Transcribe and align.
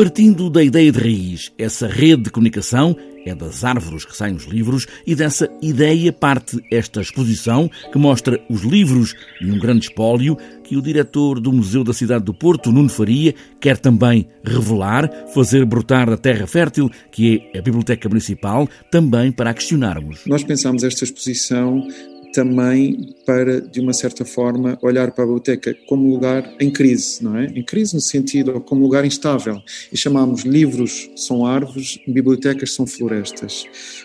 Partindo 0.00 0.48
da 0.48 0.64
ideia 0.64 0.90
de 0.90 0.98
raiz, 0.98 1.52
essa 1.58 1.86
rede 1.86 2.22
de 2.22 2.30
comunicação 2.30 2.96
é 3.26 3.34
das 3.34 3.64
árvores 3.64 4.02
que 4.02 4.16
saem 4.16 4.34
os 4.34 4.44
livros 4.44 4.86
e 5.06 5.14
dessa 5.14 5.46
ideia 5.60 6.10
parte 6.10 6.58
esta 6.72 7.02
exposição 7.02 7.70
que 7.92 7.98
mostra 7.98 8.42
os 8.48 8.62
livros 8.62 9.14
e 9.42 9.50
um 9.52 9.58
grande 9.58 9.84
espólio 9.84 10.38
que 10.64 10.74
o 10.74 10.80
diretor 10.80 11.38
do 11.38 11.52
Museu 11.52 11.84
da 11.84 11.92
Cidade 11.92 12.24
do 12.24 12.32
Porto, 12.32 12.72
Nuno 12.72 12.88
Faria, 12.88 13.34
quer 13.60 13.76
também 13.76 14.26
revelar, 14.42 15.10
fazer 15.34 15.66
brotar 15.66 16.08
da 16.08 16.16
terra 16.16 16.46
fértil 16.46 16.90
que 17.12 17.42
é 17.52 17.58
a 17.58 17.62
Biblioteca 17.62 18.08
Municipal, 18.08 18.66
também 18.90 19.30
para 19.30 19.50
a 19.50 19.54
questionarmos. 19.54 20.20
Nós 20.24 20.42
pensamos 20.42 20.82
esta 20.82 21.04
exposição 21.04 21.86
também 22.32 23.14
para, 23.26 23.60
de 23.60 23.80
uma 23.80 23.92
certa 23.92 24.24
forma, 24.24 24.78
olhar 24.82 25.10
para 25.12 25.24
a 25.24 25.26
biblioteca 25.26 25.76
como 25.88 26.08
lugar 26.08 26.54
em 26.60 26.70
crise, 26.70 27.22
não 27.22 27.36
é? 27.36 27.46
Em 27.46 27.62
crise 27.62 27.94
no 27.94 28.00
sentido 28.00 28.60
como 28.60 28.82
lugar 28.82 29.04
instável. 29.04 29.60
E 29.92 29.96
chamamos 29.96 30.42
livros 30.42 31.10
são 31.16 31.46
árvores, 31.46 31.98
bibliotecas 32.06 32.72
são 32.72 32.86
florestas, 32.86 33.64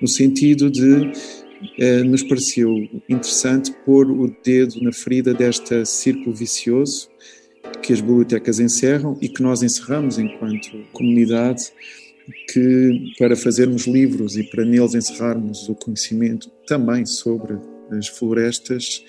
no 0.00 0.08
sentido 0.08 0.70
de 0.70 1.12
eh, 1.78 2.02
nos 2.02 2.22
pareceu 2.22 2.70
interessante 3.08 3.72
pôr 3.84 4.10
o 4.10 4.34
dedo 4.44 4.80
na 4.82 4.92
ferida 4.92 5.32
deste 5.32 5.84
círculo 5.86 6.34
vicioso 6.34 7.08
que 7.82 7.92
as 7.92 8.00
bibliotecas 8.00 8.60
encerram 8.60 9.16
e 9.20 9.28
que 9.28 9.42
nós 9.42 9.62
encerramos 9.62 10.18
enquanto 10.18 10.70
comunidade 10.92 11.72
que 12.48 13.12
para 13.18 13.36
fazermos 13.36 13.86
livros 13.86 14.36
e 14.36 14.44
para 14.44 14.64
neles 14.64 14.94
encerrarmos 14.94 15.68
o 15.68 15.74
conhecimento 15.74 16.50
também 16.66 17.06
sobre 17.06 17.56
as 17.90 18.08
florestas, 18.08 19.02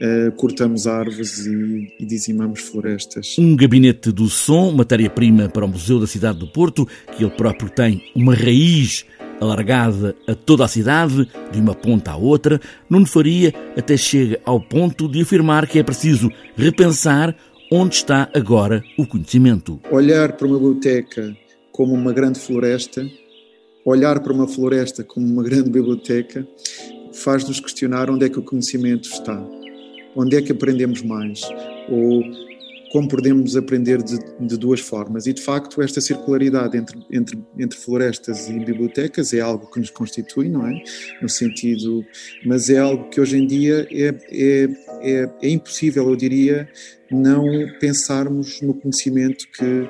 uh, 0.00 0.32
cortamos 0.32 0.86
árvores 0.86 1.46
e, 1.46 1.94
e, 2.00 2.06
dizimamos 2.06 2.60
florestas. 2.60 3.36
Um 3.38 3.54
gabinete 3.56 4.10
do 4.10 4.28
som, 4.28 4.72
matéria-prima 4.72 5.48
para 5.48 5.64
o 5.64 5.68
Museu 5.68 6.00
da 6.00 6.06
Cidade 6.06 6.38
do 6.38 6.46
Porto, 6.46 6.86
que 7.16 7.24
ele 7.24 7.32
próprio 7.32 7.70
tem 7.70 8.02
uma 8.14 8.34
raiz 8.34 9.04
alargada 9.40 10.14
a 10.26 10.34
toda 10.34 10.64
a 10.64 10.68
cidade, 10.68 11.28
de 11.50 11.60
uma 11.60 11.74
ponta 11.74 12.12
à 12.12 12.16
outra, 12.16 12.60
Nuno 12.88 13.06
Faria 13.06 13.52
até 13.76 13.96
chega 13.96 14.40
ao 14.44 14.60
ponto 14.60 15.08
de 15.08 15.20
afirmar 15.20 15.66
que 15.66 15.78
é 15.78 15.82
preciso 15.82 16.30
repensar 16.56 17.34
onde 17.70 17.96
está 17.96 18.30
agora 18.34 18.82
o 18.98 19.06
conhecimento. 19.06 19.80
Olhar 19.90 20.36
para 20.36 20.46
uma 20.46 20.58
biblioteca 20.58 21.36
como 21.72 21.94
uma 21.94 22.12
grande 22.12 22.38
floresta, 22.38 23.04
olhar 23.84 24.20
para 24.20 24.32
uma 24.32 24.46
floresta 24.46 25.02
como 25.02 25.26
uma 25.26 25.42
grande 25.42 25.70
biblioteca, 25.70 26.46
faz-nos 27.22 27.60
questionar 27.60 28.10
onde 28.10 28.26
é 28.26 28.28
que 28.28 28.38
o 28.38 28.42
conhecimento 28.42 29.08
está, 29.08 29.40
onde 30.14 30.36
é 30.36 30.42
que 30.42 30.52
aprendemos 30.52 31.02
mais, 31.02 31.40
ou 31.88 32.22
como 32.92 33.08
podemos 33.08 33.56
aprender 33.56 34.02
de, 34.02 34.18
de, 34.38 34.56
duas 34.58 34.78
formas. 34.78 35.26
E, 35.26 35.32
de 35.32 35.40
facto, 35.40 35.80
esta 35.80 35.98
circularidade 35.98 36.76
entre, 36.76 37.02
entre, 37.10 37.38
entre 37.58 37.78
florestas 37.78 38.50
e 38.50 38.52
bibliotecas 38.58 39.32
é 39.32 39.40
algo 39.40 39.70
que 39.70 39.80
nos 39.80 39.88
constitui, 39.88 40.50
não 40.50 40.66
é? 40.66 40.74
No 41.22 41.28
sentido. 41.28 42.04
Mas 42.44 42.68
é 42.68 42.78
algo 42.78 43.08
que 43.08 43.18
hoje 43.18 43.38
em 43.38 43.46
dia 43.46 43.88
é, 43.90 44.14
é, 44.30 44.68
é, 45.00 45.30
é 45.40 45.48
impossível, 45.48 46.06
eu 46.06 46.16
diria, 46.16 46.68
não 47.10 47.46
pensarmos 47.80 48.60
no 48.60 48.74
conhecimento 48.74 49.46
que 49.56 49.88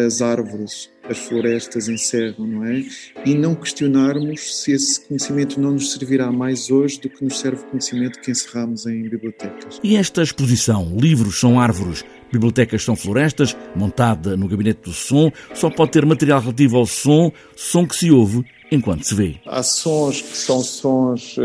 as 0.00 0.20
árvores, 0.20 0.90
as 1.08 1.18
florestas 1.18 1.88
encerram, 1.88 2.46
não 2.46 2.64
é? 2.64 2.84
E 3.24 3.34
não 3.34 3.54
questionarmos 3.54 4.62
se 4.62 4.72
esse 4.72 5.00
conhecimento 5.00 5.60
não 5.60 5.72
nos 5.72 5.92
servirá 5.92 6.30
mais 6.30 6.70
hoje 6.70 7.00
do 7.00 7.08
que 7.08 7.24
nos 7.24 7.38
serve 7.38 7.62
o 7.62 7.64
conhecimento 7.66 8.20
que 8.20 8.30
encerramos 8.30 8.86
em 8.86 9.02
bibliotecas. 9.08 9.80
E 9.82 9.96
esta 9.96 10.22
exposição, 10.22 10.96
Livros 10.96 11.38
são 11.38 11.60
Árvores, 11.60 12.04
Bibliotecas 12.32 12.82
são 12.82 12.96
Florestas, 12.96 13.56
montada 13.74 14.36
no 14.36 14.48
Gabinete 14.48 14.82
do 14.84 14.92
Som, 14.92 15.30
só 15.54 15.68
pode 15.70 15.90
ter 15.92 16.06
material 16.06 16.40
relativo 16.40 16.76
ao 16.78 16.86
som, 16.86 17.30
som 17.54 17.86
que 17.86 17.96
se 17.96 18.10
ouve 18.10 18.44
enquanto 18.70 19.04
se 19.04 19.14
vê. 19.14 19.36
Há 19.46 19.62
sons 19.62 20.22
que 20.22 20.36
são 20.36 20.60
sons. 20.60 21.36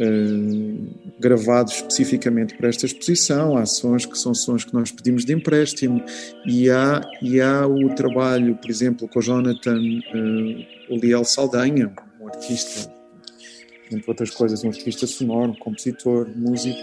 Eh, 0.00 1.08
gravados 1.18 1.74
especificamente 1.74 2.56
para 2.56 2.68
esta 2.68 2.86
exposição, 2.86 3.56
há 3.56 3.66
sons 3.66 4.06
que 4.06 4.16
são 4.16 4.32
sons 4.32 4.64
que 4.64 4.72
nós 4.72 4.92
pedimos 4.92 5.24
de 5.24 5.32
empréstimo 5.32 6.00
e 6.46 6.70
há, 6.70 7.00
e 7.20 7.40
há 7.40 7.66
o 7.66 7.92
trabalho, 7.96 8.54
por 8.54 8.70
exemplo, 8.70 9.08
com 9.08 9.18
o 9.18 9.22
Jonathan 9.22 9.80
uh, 9.80 11.24
Saldanha, 11.24 11.92
um 12.20 12.28
artista, 12.28 12.88
entre 13.90 14.04
outras 14.06 14.30
coisas, 14.30 14.62
um 14.62 14.68
artista 14.68 15.08
sonoro, 15.08 15.50
um 15.50 15.56
compositor, 15.56 16.28
músico, 16.36 16.78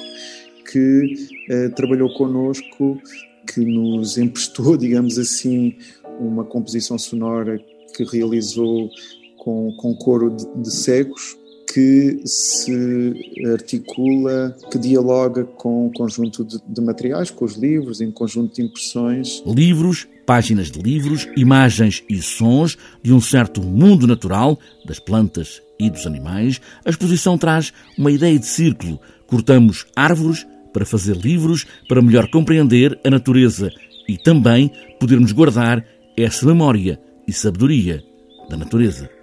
que 0.70 1.30
uh, 1.50 1.74
trabalhou 1.74 2.14
connosco, 2.16 3.02
que 3.48 3.62
nos 3.62 4.18
emprestou, 4.18 4.76
digamos 4.78 5.18
assim, 5.18 5.78
uma 6.20 6.44
composição 6.44 7.00
sonora 7.00 7.58
que 7.96 8.04
realizou 8.04 8.90
com, 9.38 9.72
com 9.78 9.96
coro 9.96 10.36
de, 10.36 10.46
de 10.64 10.74
cegos 10.74 11.45
que 11.76 12.22
se 12.24 13.14
articula, 13.52 14.56
que 14.72 14.80
dialoga 14.80 15.44
com 15.44 15.88
um 15.88 15.92
conjunto 15.92 16.46
de, 16.46 16.58
de, 16.66 16.82
materiais, 16.82 17.30
com 17.30 17.44
os 17.44 17.58
livros, 17.58 18.00
em 18.00 18.10
conjunto 18.10 18.56
de 18.56 18.62
impressões. 18.62 19.44
Livros, 19.46 20.08
páginas 20.26 20.72
de 20.72 20.82
livros, 20.82 21.28
imagens 21.36 22.02
e 22.10 22.22
sons 22.22 22.78
de 23.04 23.12
um 23.12 23.20
certo 23.20 23.62
mundo 23.62 24.08
natural, 24.08 24.58
das 24.86 25.00
plantas 25.00 25.62
e 25.78 25.90
dos 25.90 26.08
animais. 26.08 26.62
A 26.86 26.90
exposição 26.90 27.38
traz 27.38 27.74
uma 27.98 28.10
ideia 28.10 28.40
de 28.40 28.46
círculo. 28.46 28.98
Cortamos 29.28 29.86
árvores 29.98 30.48
para 30.72 30.86
fazer 30.86 31.18
livros, 31.18 31.66
para 31.90 32.02
melhor 32.02 32.30
compreender 32.30 32.98
a 33.04 33.10
natureza 33.10 33.70
e 34.08 34.18
também 34.18 34.72
podermos 34.98 35.34
guardar 35.34 35.86
essa 36.16 36.46
memória 36.46 36.98
e 37.28 37.34
sabedoria 37.34 38.02
da 38.50 38.56
natureza. 38.56 39.15